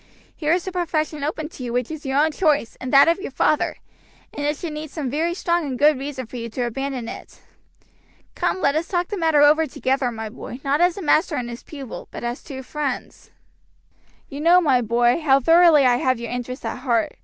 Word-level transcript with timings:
Here 0.35 0.51
is 0.51 0.65
a 0.67 0.71
profession 0.71 1.23
open 1.23 1.47
to 1.49 1.63
you 1.63 1.73
which 1.73 1.91
is 1.91 2.07
your 2.07 2.17
own 2.17 2.31
choice 2.31 2.75
and 2.81 2.91
that 2.91 3.07
of 3.07 3.19
your 3.19 3.29
father, 3.29 3.75
and 4.33 4.43
it 4.47 4.57
should 4.57 4.73
need 4.73 4.89
some 4.89 5.11
very 5.11 5.35
strong 5.35 5.63
and 5.63 5.77
good 5.77 5.99
reason 5.99 6.25
for 6.25 6.37
you 6.37 6.49
to 6.49 6.63
abandon 6.63 7.07
it. 7.07 7.39
Come 8.33 8.61
let 8.61 8.73
us 8.73 8.87
talk 8.87 9.09
the 9.09 9.15
matter 9.17 9.43
over 9.43 9.67
together, 9.67 10.09
my 10.09 10.27
boy, 10.27 10.59
not 10.63 10.81
as 10.81 10.97
a 10.97 11.03
master 11.03 11.35
and 11.35 11.51
his 11.51 11.61
pupil, 11.61 12.07
but 12.09 12.23
as 12.23 12.41
two 12.41 12.63
friends. 12.63 13.29
"You 14.27 14.41
know, 14.41 14.59
my 14.59 14.81
boy, 14.81 15.21
how 15.21 15.39
thoroughly 15.39 15.85
I 15.85 15.97
have 15.97 16.19
your 16.19 16.31
interest 16.31 16.65
at 16.65 16.79
heart. 16.79 17.15